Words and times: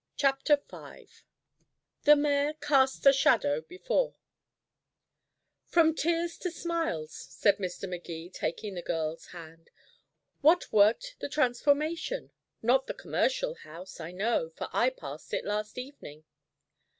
CHAPTER 0.15 0.55
V 0.55 1.09
THE 2.05 2.15
MAYOR 2.15 2.53
CASTS 2.55 3.05
A 3.05 3.13
SHADOW 3.13 3.61
BEFORE 3.69 4.15
"From 5.67 5.93
tears 5.93 6.39
to 6.39 6.49
smiles," 6.49 7.13
said 7.13 7.57
Mr. 7.59 7.87
Magee, 7.87 8.31
taking 8.31 8.73
the 8.73 8.81
girl's 8.81 9.27
hand. 9.27 9.69
"What 10.41 10.71
worked 10.73 11.17
the 11.19 11.29
transformation? 11.29 12.31
Not 12.63 12.87
the 12.87 12.95
Commercial 12.95 13.53
House, 13.53 13.99
I 13.99 14.11
know, 14.11 14.49
for 14.49 14.69
I 14.73 14.89
passed 14.89 15.35
it 15.35 15.45
last 15.45 15.77
evening." 15.77 16.23